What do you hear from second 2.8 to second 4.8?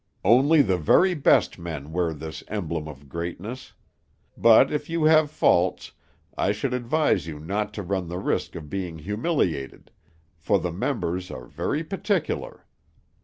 of greatness. But